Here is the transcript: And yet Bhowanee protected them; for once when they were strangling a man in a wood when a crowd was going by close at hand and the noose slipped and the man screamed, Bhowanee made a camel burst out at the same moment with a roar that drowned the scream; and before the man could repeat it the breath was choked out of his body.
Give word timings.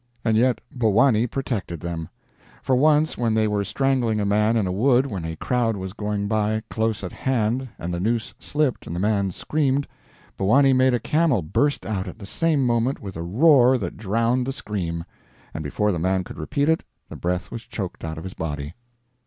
And 0.25 0.35
yet 0.35 0.61
Bhowanee 0.71 1.27
protected 1.27 1.79
them; 1.79 2.09
for 2.63 2.75
once 2.75 3.19
when 3.19 3.35
they 3.35 3.47
were 3.47 3.63
strangling 3.63 4.19
a 4.19 4.25
man 4.25 4.57
in 4.57 4.65
a 4.65 4.71
wood 4.71 5.05
when 5.05 5.23
a 5.25 5.35
crowd 5.35 5.77
was 5.77 5.93
going 5.93 6.27
by 6.27 6.63
close 6.71 7.03
at 7.03 7.11
hand 7.11 7.69
and 7.77 7.93
the 7.93 7.99
noose 7.99 8.33
slipped 8.39 8.87
and 8.87 8.95
the 8.95 8.99
man 8.99 9.31
screamed, 9.31 9.87
Bhowanee 10.37 10.73
made 10.73 10.95
a 10.95 10.99
camel 10.99 11.43
burst 11.43 11.85
out 11.85 12.07
at 12.07 12.17
the 12.17 12.25
same 12.25 12.65
moment 12.65 12.99
with 12.99 13.15
a 13.15 13.21
roar 13.21 13.77
that 13.77 13.95
drowned 13.95 14.47
the 14.47 14.51
scream; 14.53 15.03
and 15.53 15.63
before 15.63 15.91
the 15.91 15.99
man 15.99 16.23
could 16.23 16.39
repeat 16.39 16.67
it 16.67 16.83
the 17.09 17.15
breath 17.15 17.51
was 17.51 17.61
choked 17.61 18.03
out 18.03 18.17
of 18.17 18.23
his 18.23 18.33
body. 18.33 18.73